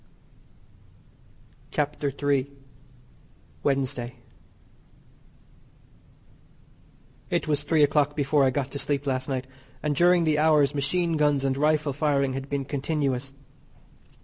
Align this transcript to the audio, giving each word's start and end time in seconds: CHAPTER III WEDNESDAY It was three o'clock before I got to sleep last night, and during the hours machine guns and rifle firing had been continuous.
CHAPTER 1.69 2.09
III 2.11 2.49
WEDNESDAY 3.61 4.15
It 7.29 7.47
was 7.47 7.61
three 7.61 7.83
o'clock 7.83 8.15
before 8.15 8.43
I 8.43 8.49
got 8.49 8.71
to 8.71 8.79
sleep 8.79 9.05
last 9.05 9.29
night, 9.29 9.45
and 9.83 9.95
during 9.95 10.23
the 10.23 10.39
hours 10.39 10.73
machine 10.73 11.17
guns 11.17 11.43
and 11.43 11.55
rifle 11.55 11.93
firing 11.93 12.33
had 12.33 12.49
been 12.49 12.65
continuous. 12.65 13.33